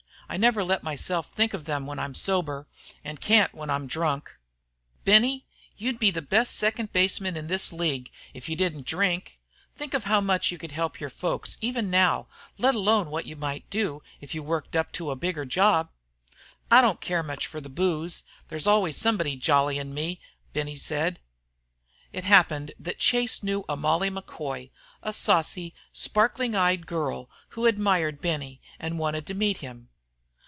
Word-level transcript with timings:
I 0.33 0.37
never 0.37 0.63
let 0.63 0.81
myself 0.81 1.27
think 1.29 1.53
of 1.53 1.65
them 1.65 1.85
when 1.85 1.99
I'm 1.99 2.15
sober, 2.15 2.65
an' 3.03 3.17
can't 3.17 3.53
when 3.53 3.69
I'm 3.69 3.85
drunk." 3.85 4.31
"Benny, 5.03 5.45
you'd 5.75 5.99
be 5.99 6.09
the 6.09 6.21
best 6.21 6.55
second 6.55 6.93
baseman 6.93 7.35
in 7.35 7.47
this 7.47 7.73
league 7.73 8.09
if 8.33 8.47
you 8.47 8.55
didn't 8.55 8.85
drink. 8.85 9.39
Think 9.75 9.91
how 9.93 10.21
much 10.21 10.49
you 10.49 10.57
could 10.57 10.71
help 10.71 11.01
your 11.01 11.09
folks, 11.09 11.57
even 11.59 11.89
now, 11.89 12.27
let 12.57 12.75
alone 12.75 13.09
what 13.09 13.25
you 13.25 13.35
might 13.35 13.69
do 13.69 14.01
if 14.21 14.33
you 14.33 14.41
worked 14.41 14.73
up 14.73 14.93
to 14.93 15.11
a 15.11 15.17
bigger 15.17 15.43
job." 15.43 15.89
"I 16.71 16.79
don't 16.79 17.01
care 17.01 17.23
so 17.23 17.27
much 17.27 17.45
for 17.45 17.59
the 17.59 17.67
booze. 17.67 18.23
There's 18.47 18.65
always 18.65 18.95
somebody 18.95 19.35
jollyin' 19.35 19.93
me," 19.93 20.21
said 20.77 21.19
Benny. 21.19 21.19
It 22.13 22.23
happened 22.23 22.71
that 22.79 22.99
Chase 22.99 23.43
knew 23.43 23.65
a 23.67 23.75
Molly 23.75 24.09
McCoy, 24.09 24.69
a 25.03 25.11
saucy, 25.11 25.73
sparkling 25.91 26.55
eyed 26.55 26.87
girl, 26.87 27.29
who 27.49 27.65
admired 27.65 28.21
Benny 28.21 28.61
and 28.79 28.97
wanted 28.97 29.27
to 29.27 29.33
meet 29.33 29.57
him. 29.57 29.89